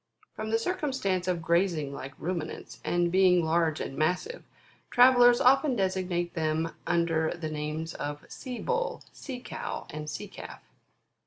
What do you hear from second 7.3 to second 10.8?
the names of Sea utl, Sea cow, and Sea calf.